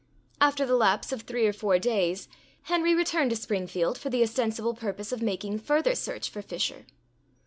After 0.41 0.65
the 0.65 0.73
lapse 0.75 1.11
of 1.11 1.21
three 1.21 1.45
or 1.45 1.53
four 1.53 1.77
days, 1.77 2.27
Henry 2.63 2.95
returned 2.95 3.29
to 3.29 3.35
Springfield, 3.35 3.99
for 3.99 4.09
the 4.09 4.23
ostensible 4.23 4.73
purpose 4.73 5.11
of 5.11 5.21
makings 5.21 5.61
further 5.61 5.93
search 5.93 6.27
for 6.31 6.41
Fisher. 6.41 6.87